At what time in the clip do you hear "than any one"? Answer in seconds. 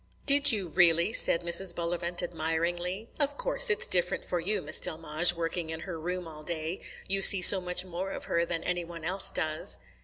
8.43-9.03